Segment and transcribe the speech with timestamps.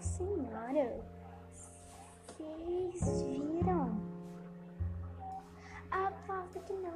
[0.00, 0.96] senhora!
[1.52, 4.00] Vocês viram?
[5.90, 6.94] Aposto que não.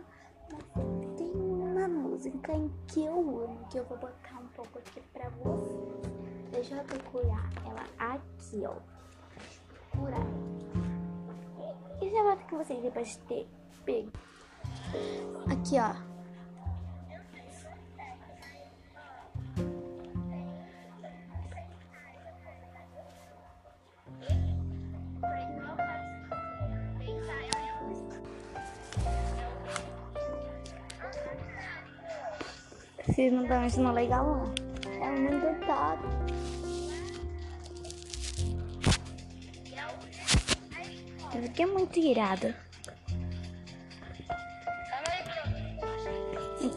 [0.50, 5.00] Mas tem uma música em que eu amo, que eu vou botar um pouco aqui
[5.12, 5.94] pra vocês.
[6.52, 8.76] Deixa eu procurar ela aqui, ó.
[9.90, 10.26] Procurar.
[12.00, 13.48] E se eu que vocês depois de ter
[13.84, 14.12] pego?
[15.50, 16.13] Aqui, ó.
[33.06, 34.54] Vocês não estão achando legal, não?
[35.02, 36.02] É muito top.
[41.34, 42.54] Isso aqui é muito irado.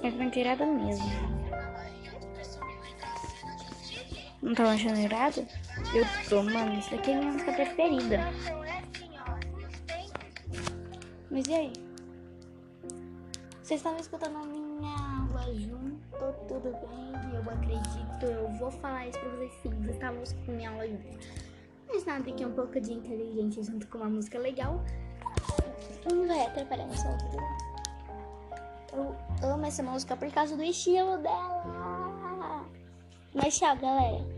[0.04, 1.05] É muito irado mesmo.
[4.41, 5.48] Não tá achando irado?
[5.93, 6.77] Eu tô, mano.
[6.77, 8.20] Isso aqui é minha música preferida.
[11.32, 11.87] Mas e aí?
[13.68, 14.96] Vocês estão escutando a minha
[15.27, 16.34] aula junto?
[16.48, 17.35] Tudo bem?
[17.35, 18.26] Eu acredito.
[18.26, 19.70] Eu vou falar isso pra vocês sim.
[19.71, 21.04] Vocês estavam escutando minha aula junto.
[21.85, 24.82] Mas nada que um pouco de inteligência junto com uma música legal
[26.09, 27.57] não vai atrapalhar nossa aula.
[29.43, 32.65] Eu amo essa música por causa do estilo dela.
[33.34, 34.37] Mas tchau, galera.